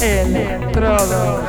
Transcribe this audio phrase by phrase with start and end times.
[0.00, 1.48] Electrodos.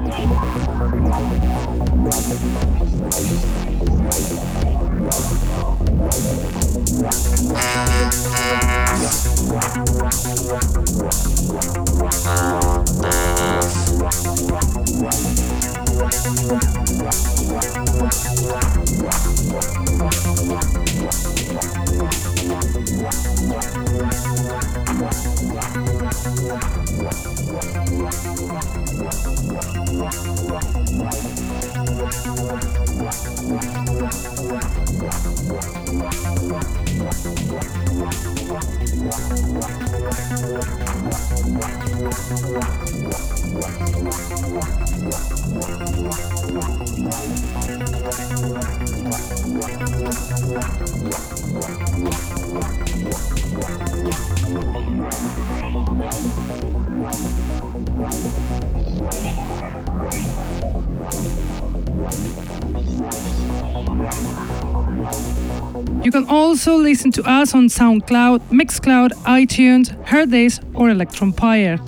[66.61, 71.79] Also listen to us on SoundCloud, Mixcloud, iTunes, Hearthis, or Electronpire.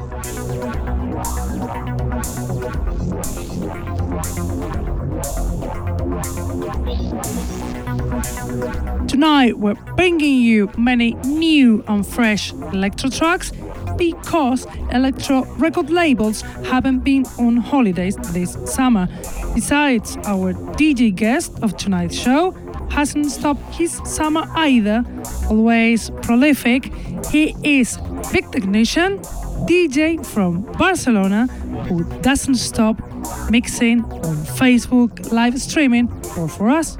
[9.07, 13.51] Tonight we're bringing you many new and fresh electro tracks
[13.95, 19.07] because electro record labels haven't been on holidays this summer.
[19.53, 22.55] Besides, our DJ guest of tonight's show
[22.93, 25.03] hasn't stopped his summer either,
[25.49, 26.93] always prolific.
[27.31, 27.97] He is
[28.31, 29.19] Big Technician,
[29.67, 31.47] DJ from Barcelona,
[31.87, 33.01] who doesn't stop
[33.49, 36.97] mixing on Facebook, live streaming, or for us.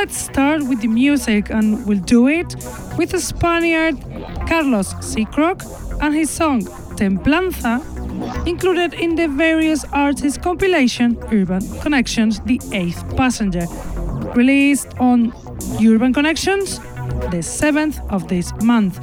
[0.00, 2.54] Let's start with the music, and we'll do it
[2.96, 3.96] with the Spaniard
[4.48, 5.60] Carlos Seacrock
[6.00, 6.62] and his song
[6.96, 7.74] Templanza,
[8.46, 13.66] included in the various artists compilation Urban Connections The Eighth Passenger,
[14.34, 15.34] released on
[15.84, 16.78] Urban Connections
[17.30, 19.00] the 7th of this month.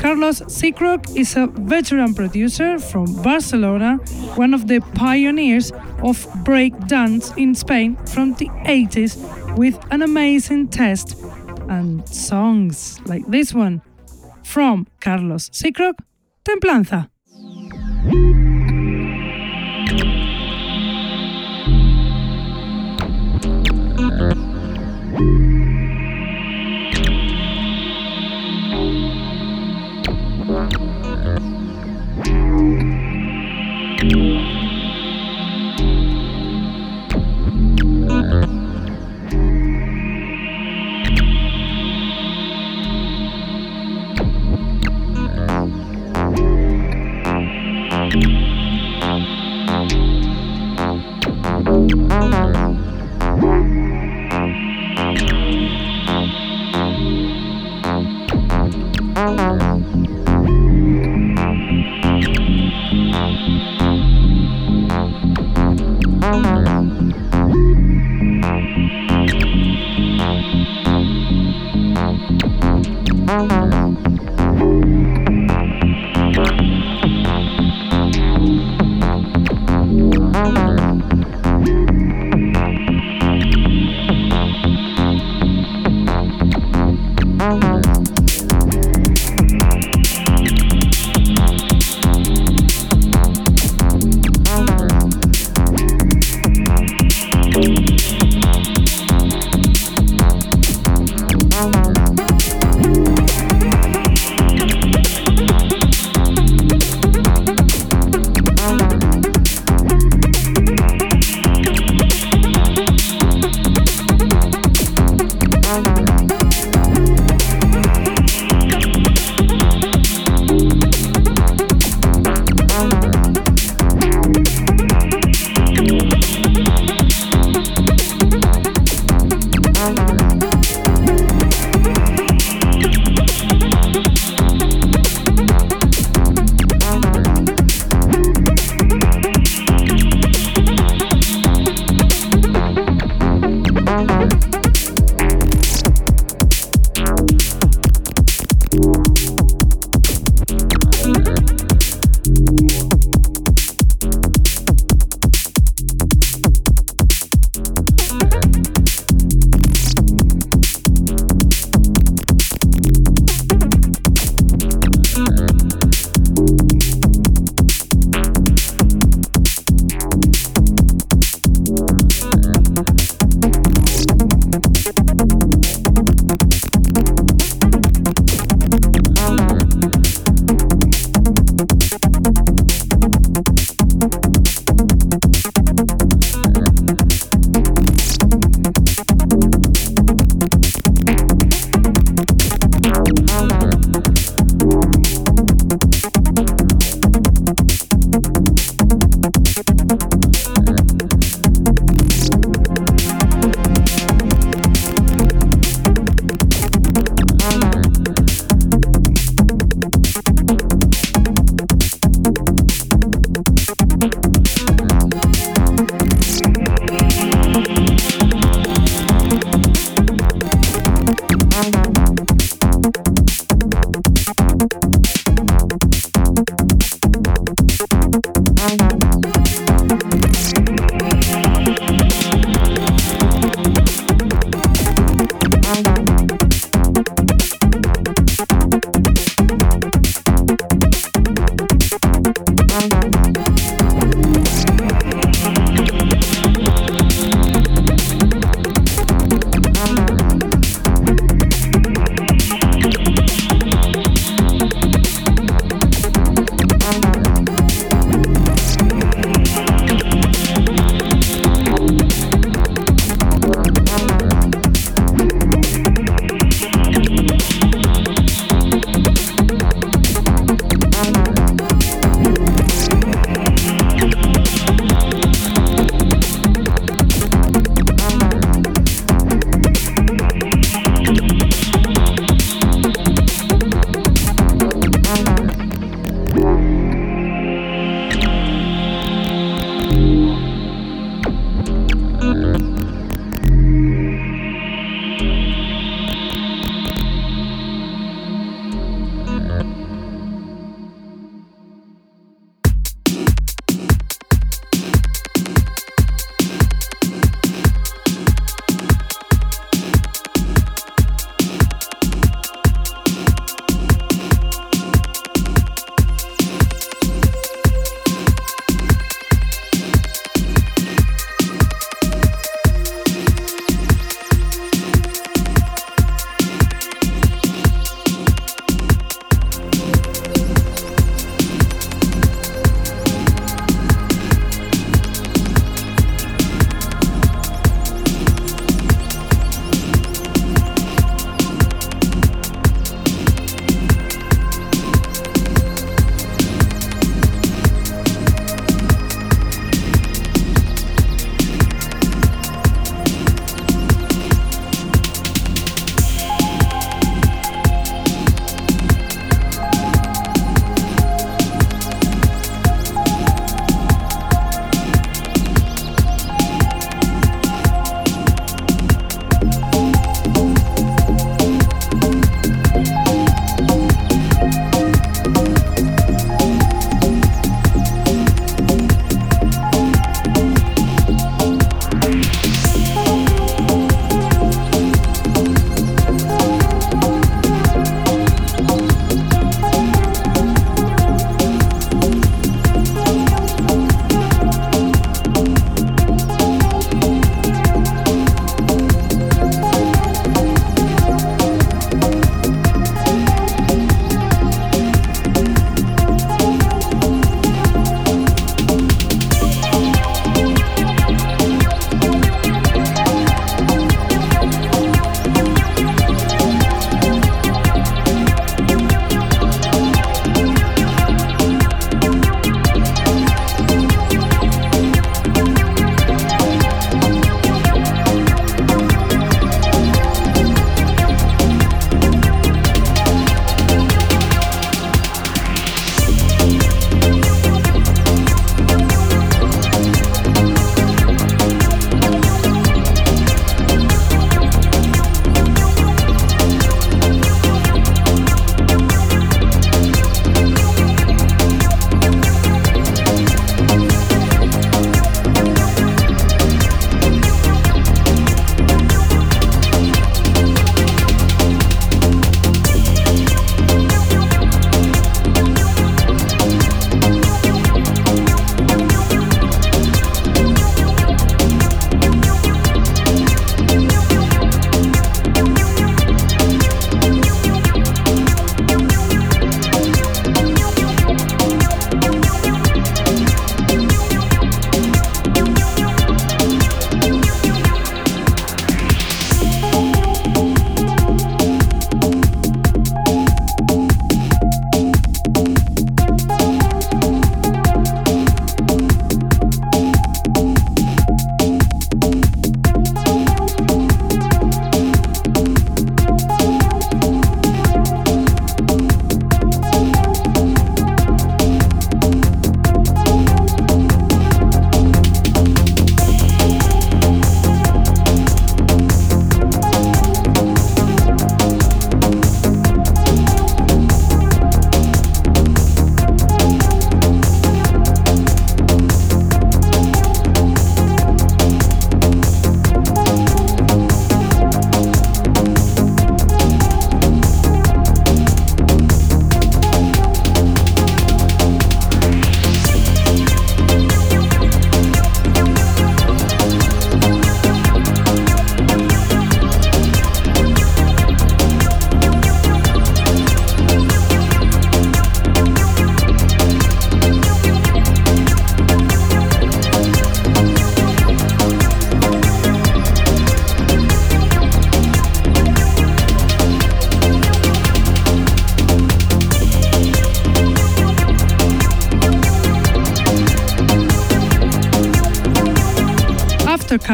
[0.00, 3.96] Carlos Seacrock is a veteran producer from Barcelona,
[4.36, 9.16] one of the pioneers of break dance in Spain from the 80s
[9.56, 11.16] with an amazing test
[11.68, 13.82] and songs like this one
[14.42, 15.98] from Carlos Seacrock,
[16.44, 17.08] Templanza.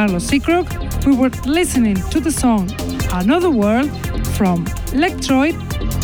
[0.03, 0.67] Carlos Seacrook,
[1.07, 2.69] we were listening to the song
[3.13, 3.89] Another World
[4.37, 5.55] from Lectroid,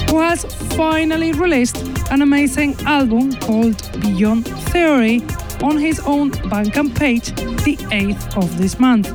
[0.09, 0.45] who has
[0.77, 1.79] finally released
[2.13, 5.21] an amazing album called Beyond Theory
[5.65, 9.09] on his own Bandcamp page the 8th of this month.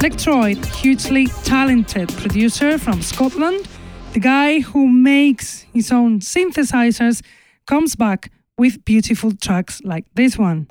[0.00, 3.68] Lectroid, hugely talented producer from Scotland,
[4.14, 7.20] the guy who makes his own synthesizers,
[7.66, 10.68] comes back with beautiful tracks like this one.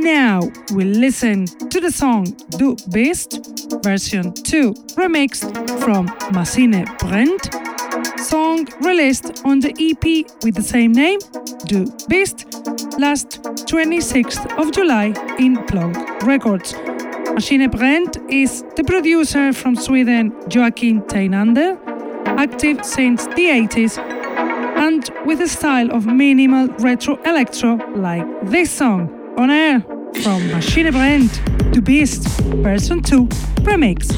[0.00, 0.40] Now
[0.74, 2.24] we listen to the song
[2.56, 3.38] Du Bist,
[3.82, 5.52] version 2, remixed
[5.84, 7.52] from Maschine Brennt,
[8.18, 11.18] song released on the EP with the same name,
[11.66, 12.46] Du Bist,
[12.98, 16.72] last 26th of July in Plonk Records.
[17.34, 21.78] Maschine Brennt is the producer from Sweden Joakim Tejander,
[22.38, 29.19] active since the 80s and with a style of minimal retro electro like this song
[29.40, 29.80] on air
[30.22, 31.30] from Maschine Brand
[31.72, 32.28] Du Bist,
[32.62, 33.26] version 2
[33.64, 34.08] remix.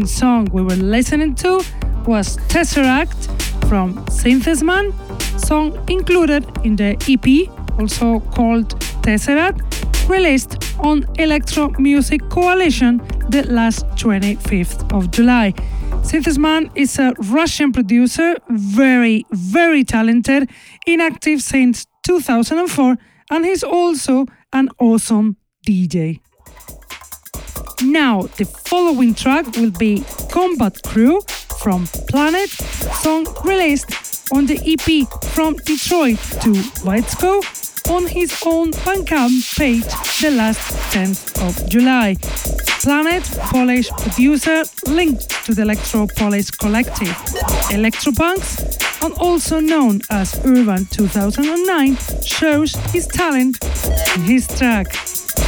[0.00, 1.62] Song we were listening to
[2.06, 3.28] was Tesseract
[3.68, 4.94] from Synthesman,
[5.38, 7.26] song included in the EP,
[7.78, 8.70] also called
[9.02, 9.60] Tesseract,
[10.08, 15.52] released on Electro Music Coalition the last 25th of July.
[16.02, 20.48] Synthesman is a Russian producer, very, very talented,
[20.86, 22.96] inactive since 2004,
[23.30, 24.24] and he's also
[24.54, 26.21] an awesome DJ.
[27.92, 31.20] Now, the following track will be Combat Crew
[31.62, 36.52] from Planet, song released on the EP from Detroit to
[36.86, 37.42] Whitesco
[37.94, 39.84] on his own Bandcamp page
[40.22, 42.16] the last 10th of July.
[42.80, 47.14] Planet Polish producer linked to the Electro Polish collective
[47.68, 53.58] Electropunks and also known as Urban 2009 shows his talent
[54.14, 54.92] in his track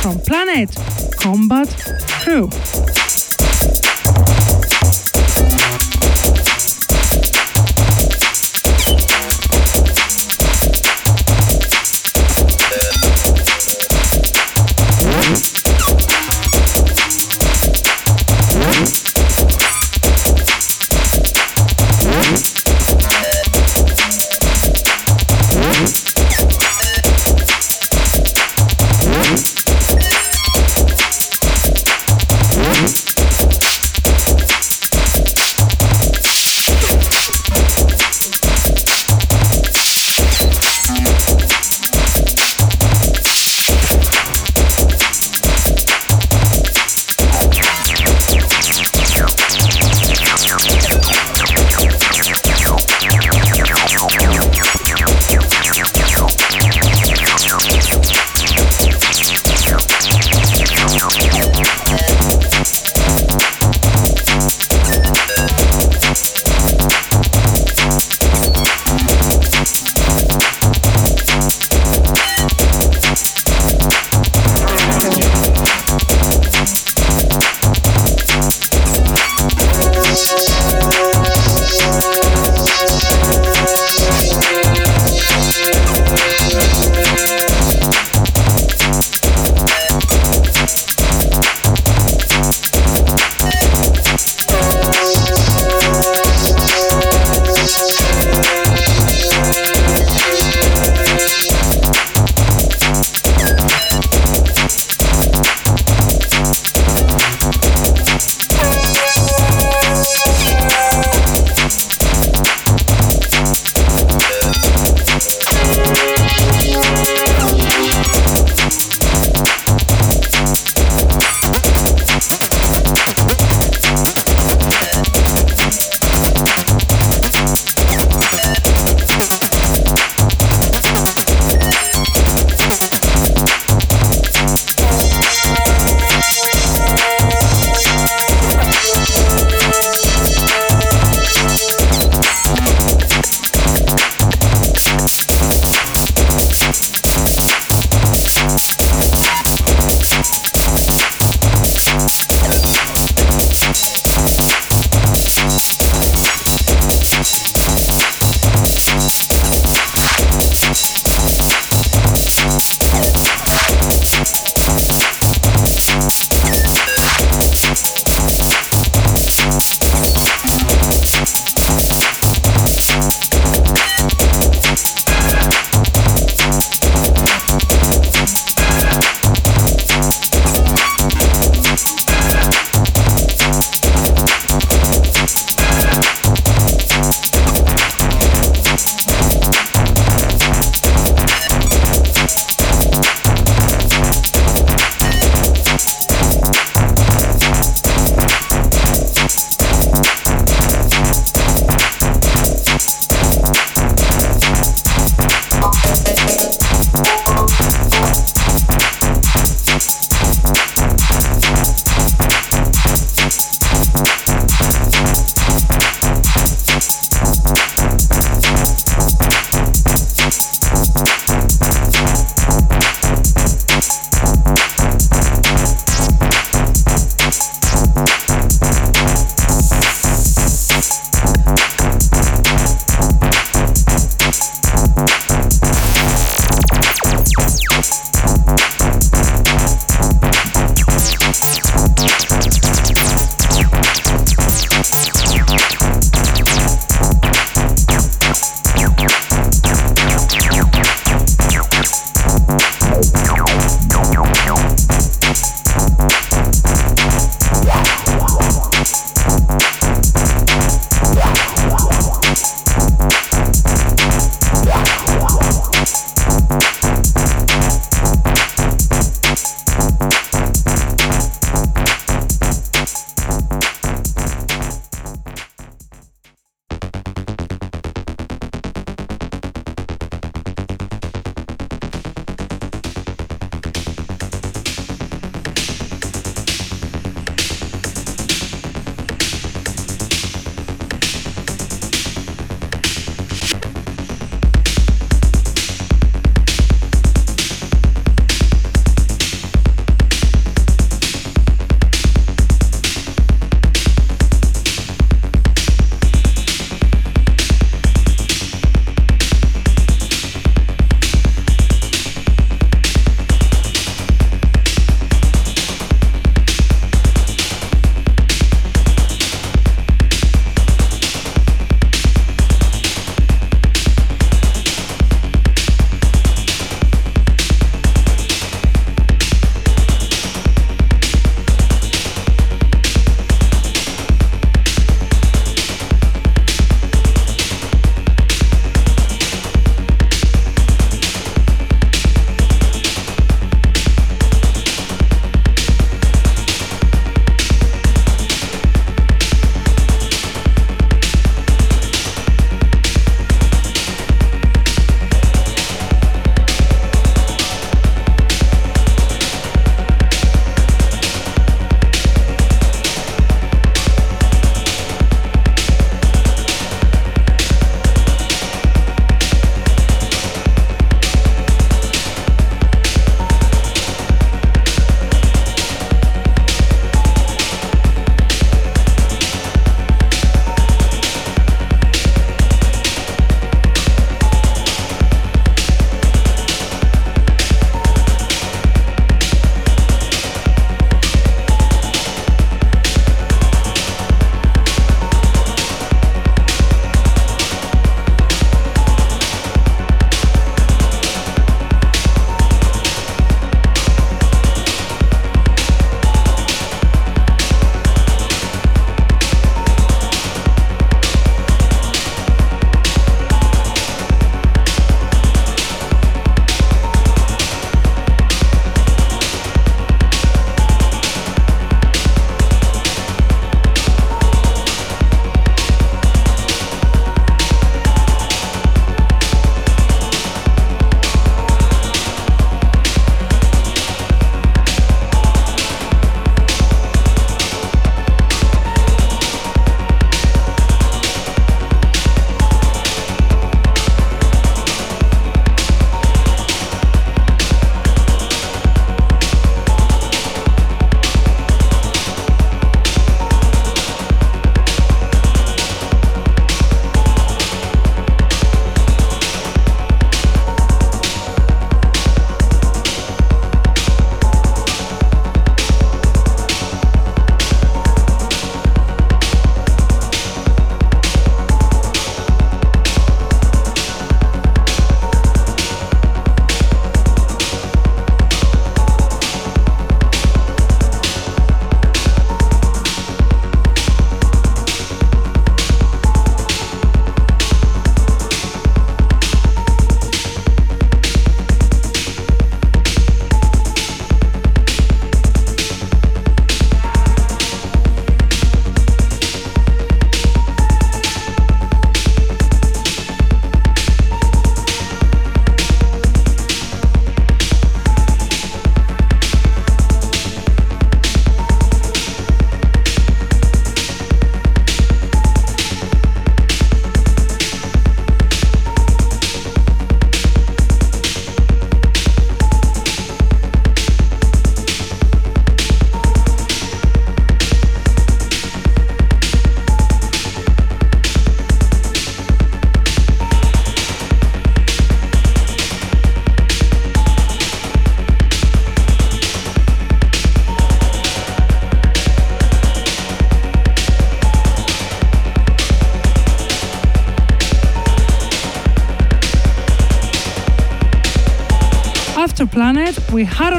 [0.03, 0.75] from Planet
[1.21, 1.69] Combat
[2.21, 2.49] Crew.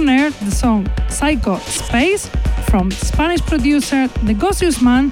[0.05, 2.27] The song Psycho Space
[2.69, 5.11] from Spanish producer Negocios Man,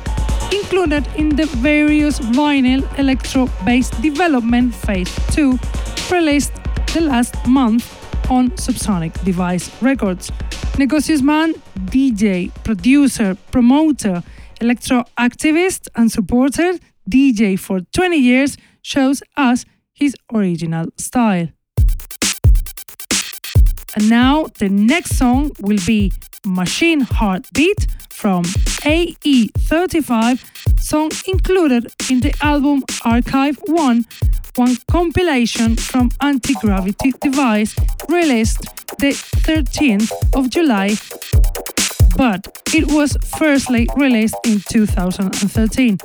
[0.51, 5.57] included in the various vinyl electro based development phase 2,
[6.11, 6.53] released
[6.93, 7.83] the last month
[8.29, 10.31] on Subsonic Device Records.
[10.77, 14.21] Negocios Man, DJ, producer, promoter,
[14.61, 16.73] electro activist, and supporter,
[17.09, 21.47] DJ for 20 years, shows us his original style.
[23.95, 26.11] And now the next song will be
[26.45, 28.43] Machine Heartbeat from
[28.85, 34.05] AE35, song included in the album Archive 1,
[34.55, 37.75] one compilation from Anti Gravity Device
[38.09, 38.61] released
[38.97, 39.11] the
[39.45, 40.95] 13th of July,
[42.17, 45.99] but it was firstly released in 2013.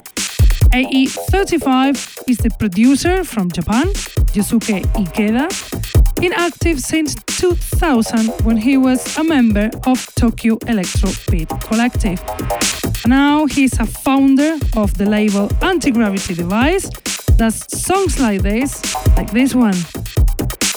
[0.73, 3.87] AE35 is the producer from Japan,
[4.35, 5.49] Yusuke Ikeda,
[6.23, 12.21] inactive since 2000 when he was a member of Tokyo Electro Beat Collective.
[13.07, 16.91] Now he's a founder of the label Anti Gravity Device,
[17.37, 18.83] does songs like this,
[19.17, 19.77] like this one,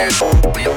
[0.00, 0.56] There's no hope.
[0.56, 0.70] We'll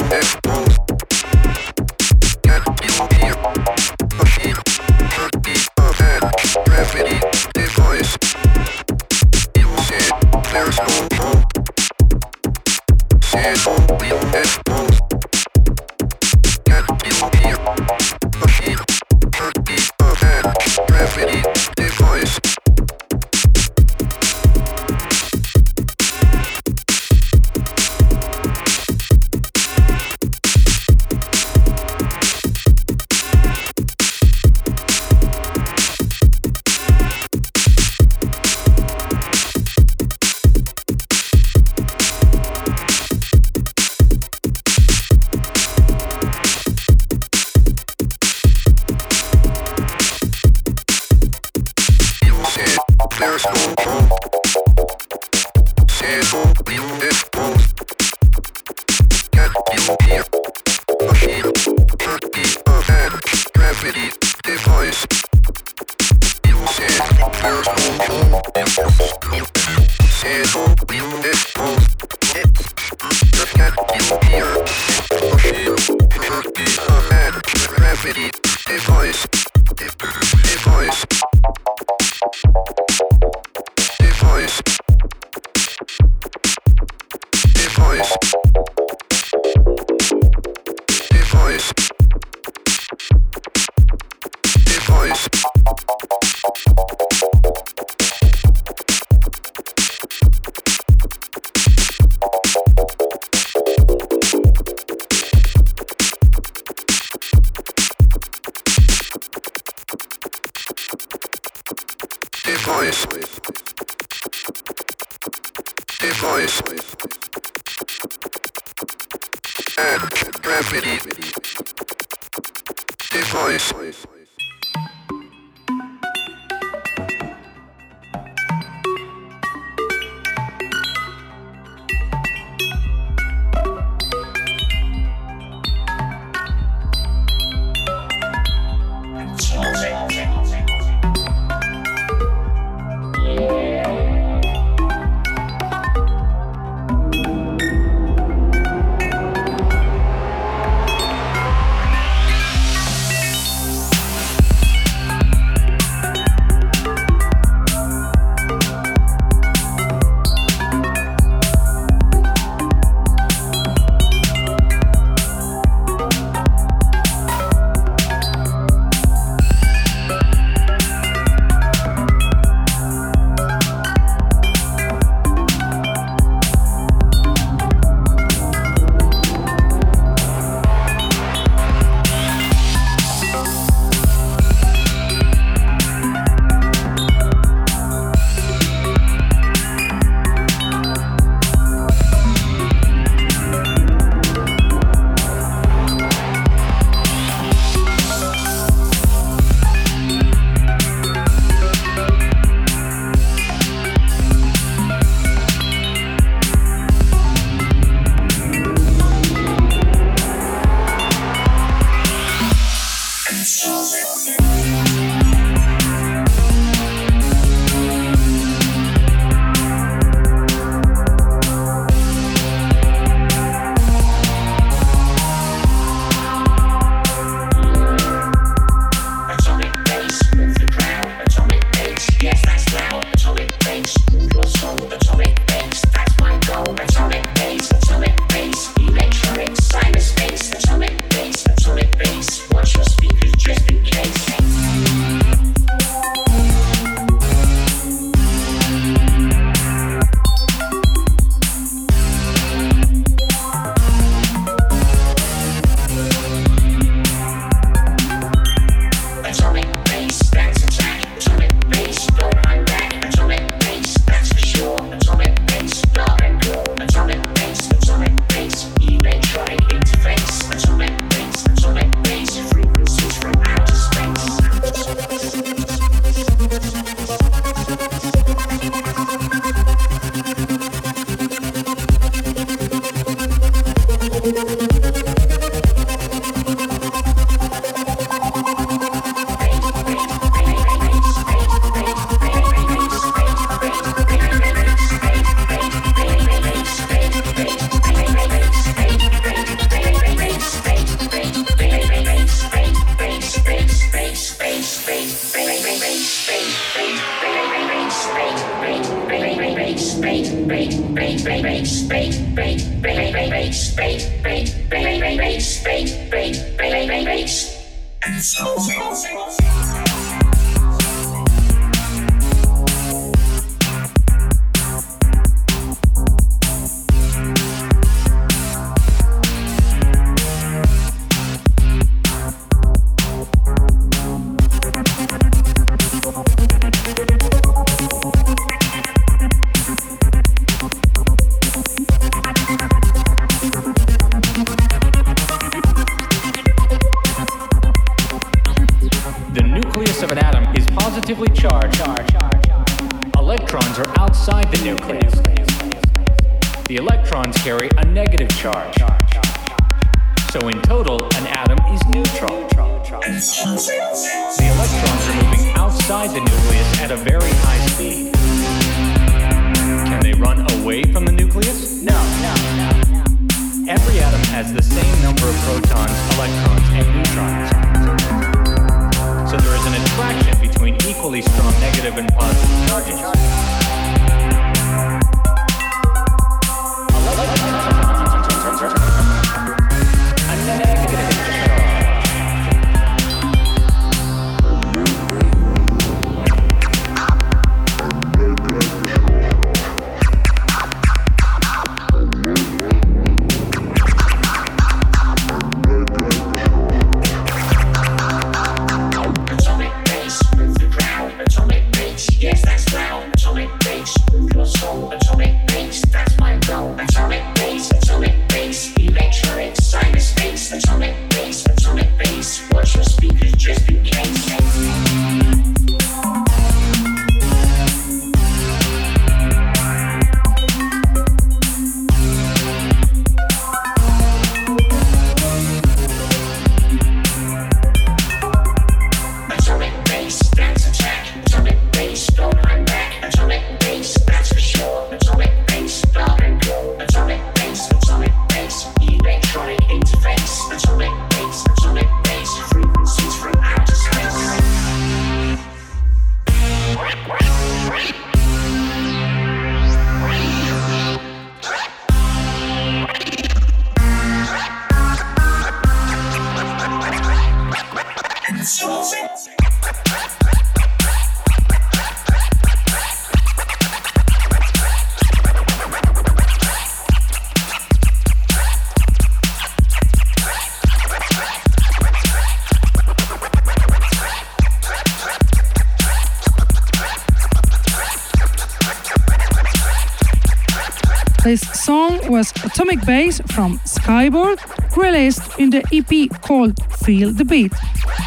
[492.85, 494.37] Bass from Skyborg,
[494.75, 497.51] released in the EP called Feel the Beat,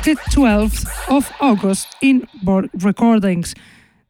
[0.05, 3.55] the 12th of August in Borg Recordings.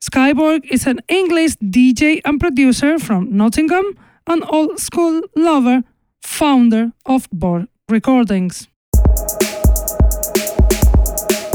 [0.00, 3.96] Skyborg is an English DJ and producer from Nottingham,
[4.26, 5.82] an old school lover,
[6.22, 8.68] founder of Borg Recordings.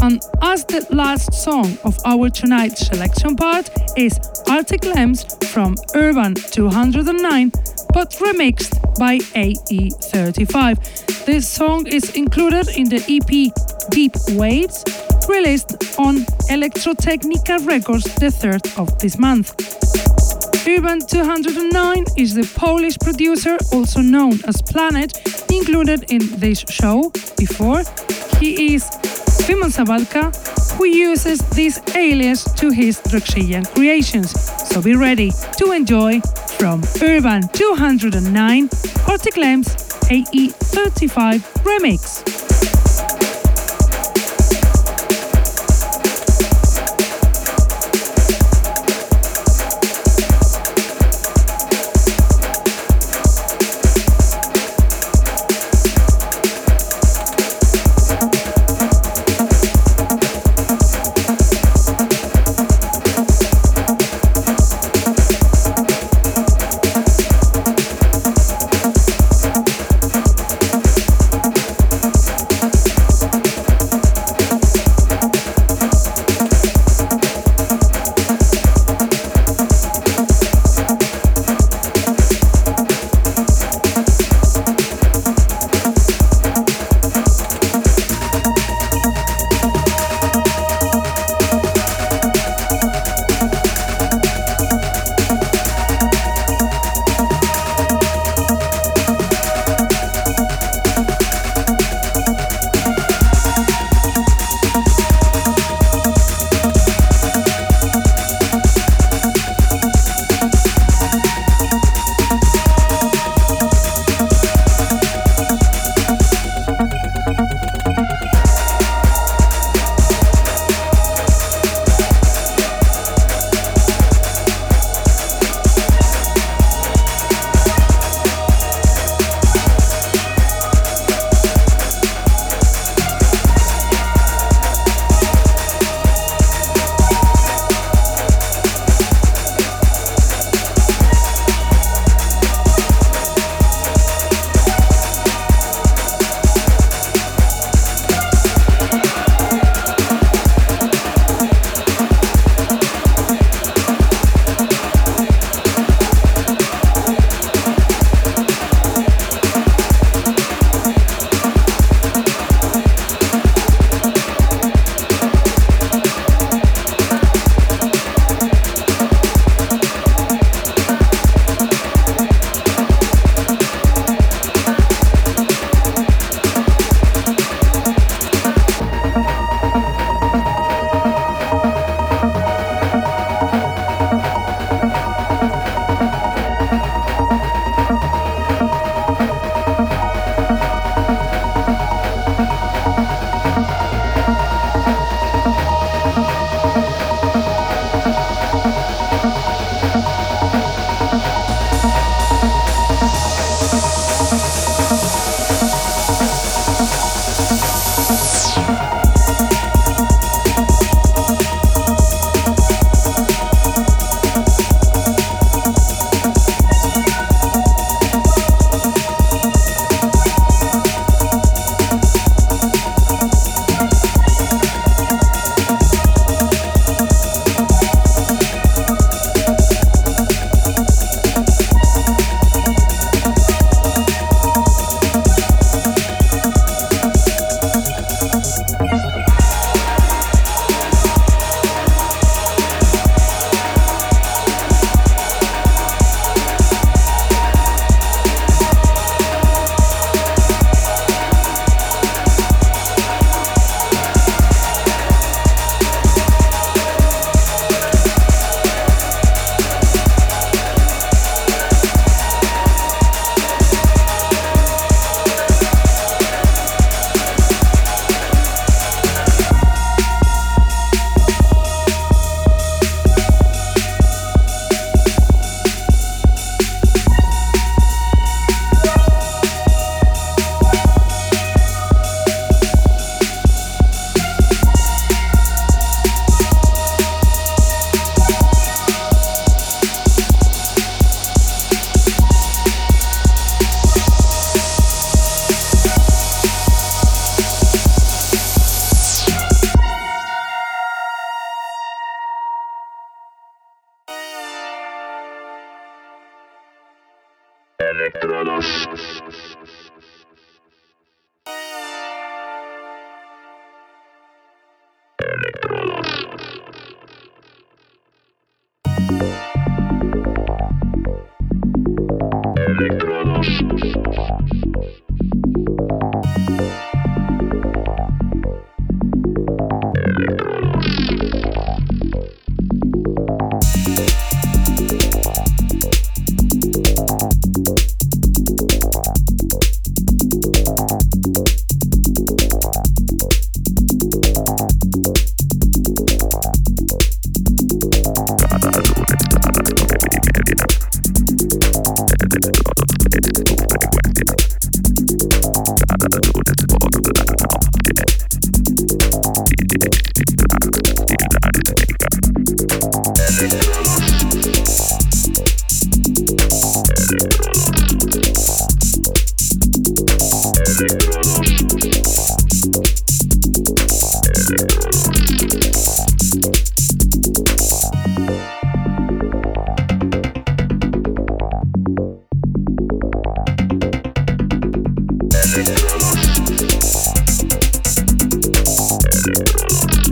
[0.01, 4.17] And as the last song of our tonight selection part is
[4.49, 7.51] Arctic Lambs from Urban 209,
[7.93, 11.25] but remixed by AE35.
[11.25, 13.51] This song is included in the EP
[13.89, 14.83] Deep Waves,
[15.27, 16.17] released on
[16.49, 20.50] Electrotechnica Records the 3rd of this month.
[20.67, 25.11] Urban 209 is the Polish producer, also known as Planet,
[25.51, 27.83] included in this show before.
[28.39, 30.31] He is Simon Sabalka,
[30.77, 34.31] who uses this alias to his Drexciyan creations.
[34.69, 36.21] So be ready to enjoy
[36.59, 38.69] from Urban 209
[39.07, 39.75] Arctic Lambs
[40.09, 43.30] AE35 Remix.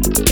[0.09, 0.25] We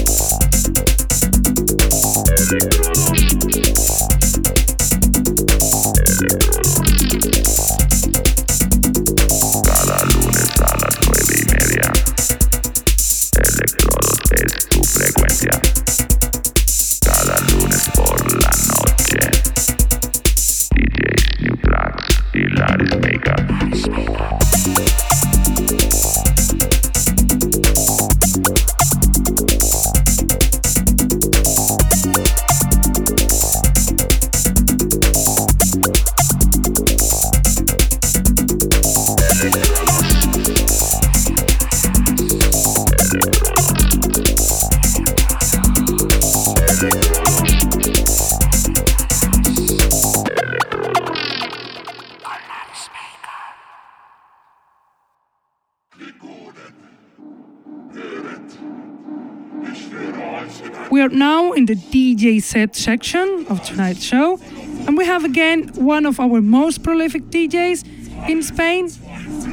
[61.67, 64.39] the DJ set section of tonight's show,
[64.87, 68.89] and we have again one of our most prolific DJs in Spain.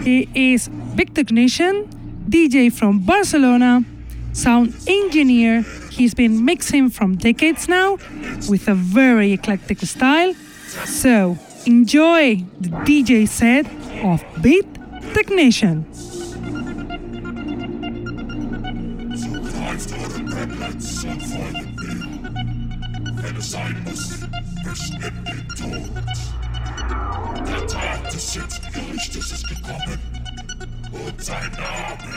[0.04, 1.88] He is Beat Technician,
[2.28, 3.84] DJ from Barcelona,
[4.32, 5.62] sound engineer.
[5.90, 7.98] He's been mixing from decades now
[8.48, 10.34] with a very eclectic style.
[10.86, 11.36] So
[11.66, 13.66] enjoy the DJ set
[14.04, 14.66] of Beat
[15.14, 15.84] Technician.
[29.64, 29.98] Gerichtes ist gekommen.
[31.06, 32.14] Und sein Name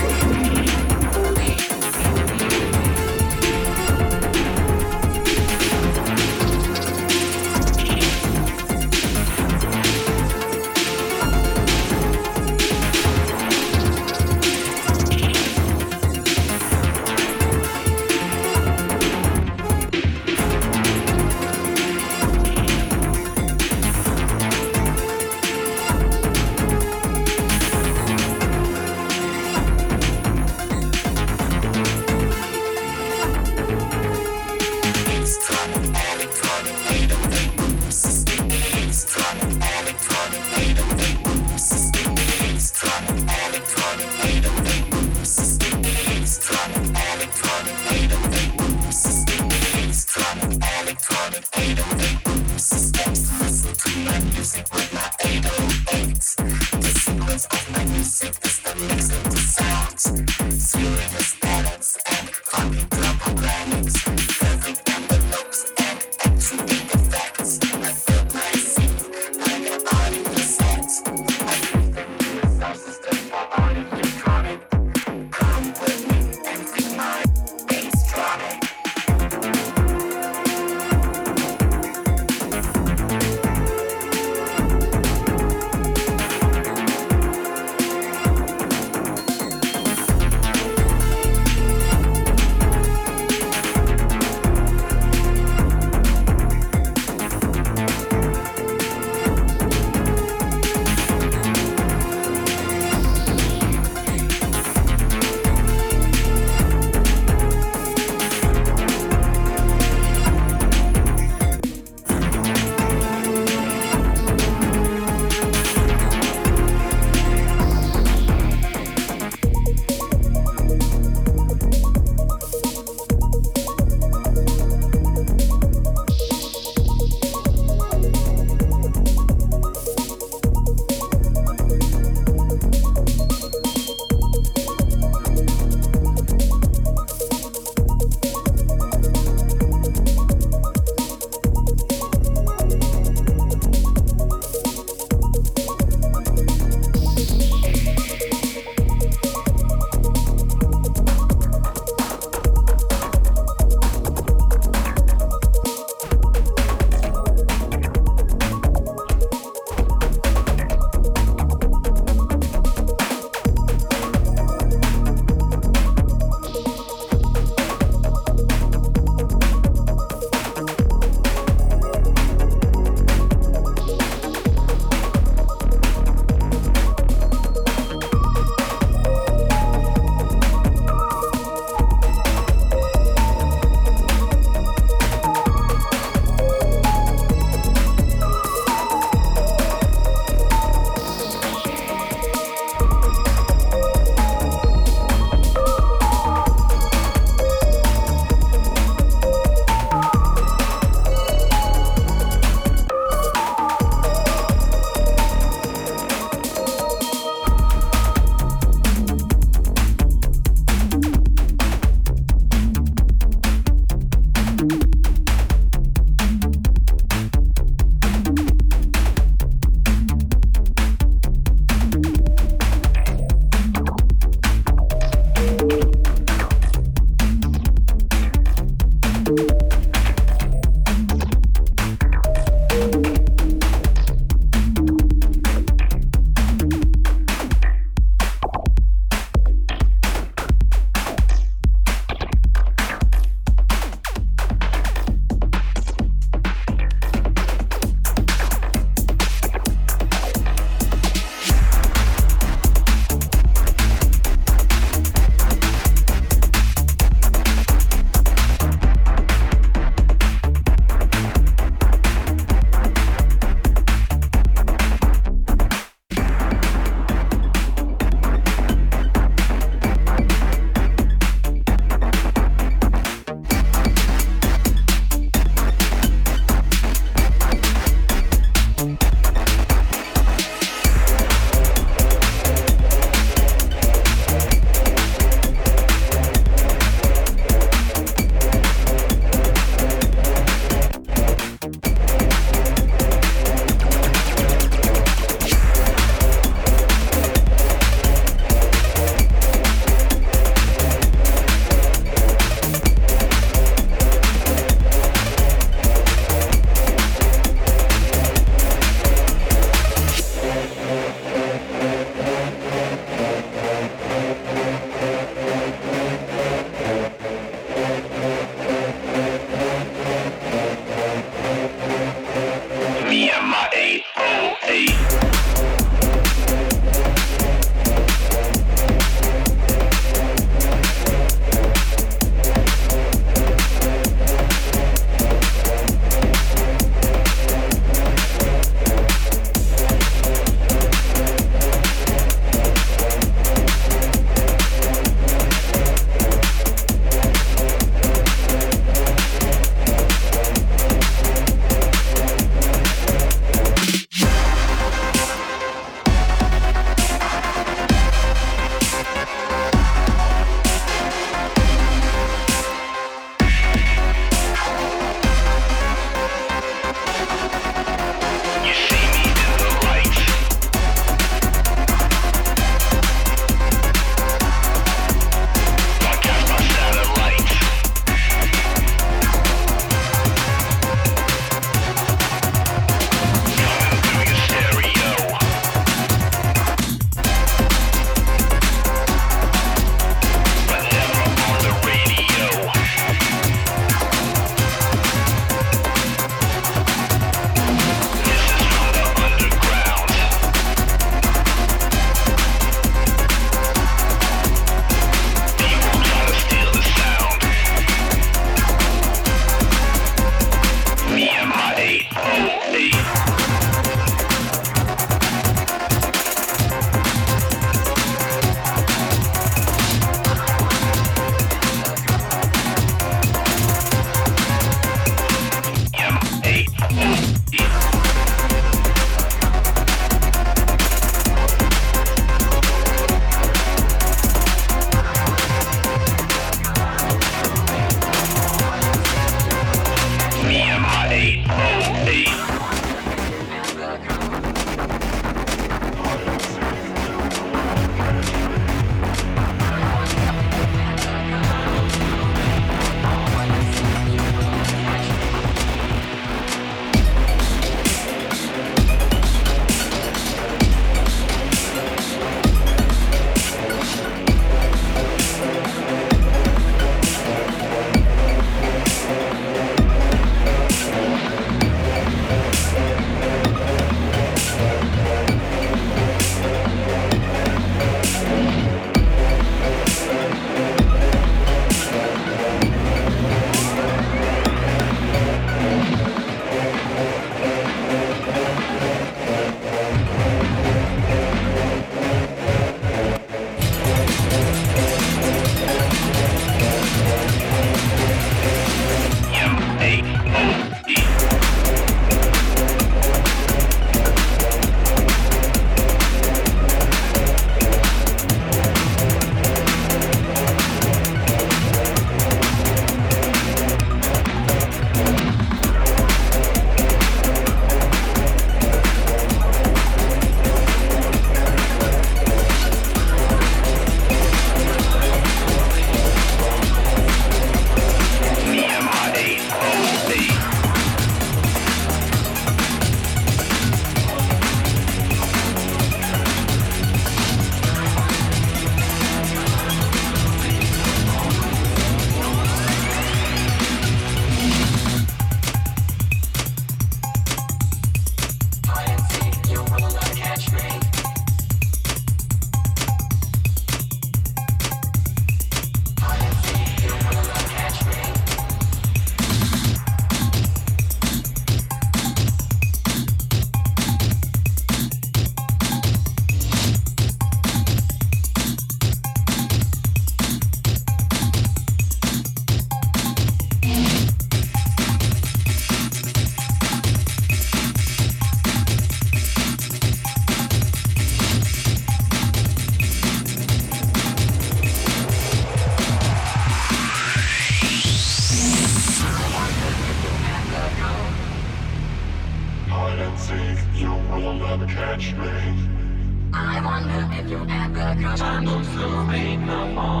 [597.76, 598.64] ever cause I'm not
[599.04, 600.00] me no more.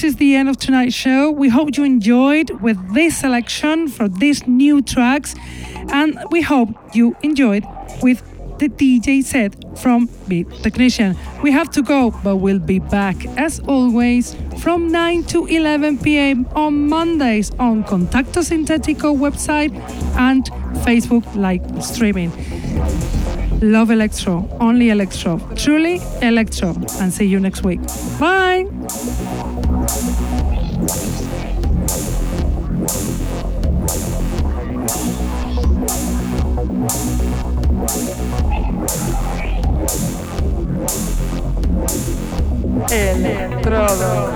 [0.01, 1.31] This is the end of tonight's show.
[1.31, 5.35] We hope you enjoyed with this selection for these new tracks,
[5.93, 7.66] and we hope you enjoyed
[8.01, 8.22] with
[8.59, 11.18] the DJ set from Beat Technician.
[11.43, 16.48] We have to go, but we'll be back as always from 9 to 11 p.m.
[16.55, 19.74] on Mondays on Contacto Sintetico website
[20.16, 20.47] and
[20.86, 22.31] Facebook live streaming.
[23.60, 27.81] Love Electro, only Electro, truly Electro, and see you next week.
[28.18, 28.80] Bye!
[42.93, 44.31] Electrodos.